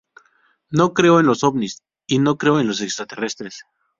[0.71, 3.65] No creo en los ovnis y no creo en los extraterrestres".